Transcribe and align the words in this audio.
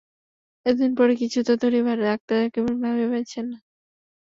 এতদিন 0.65 0.91
পরে 0.99 1.13
কী 1.19 1.25
ছুতা 1.33 1.53
করিয়া 1.61 1.83
যে 1.89 2.03
ডাক্তার 2.03 2.35
ডাকিবেন, 2.41 2.75
ভাবিয়া 2.83 3.09
পাইতেছেন 3.11 3.45
না। 3.51 3.57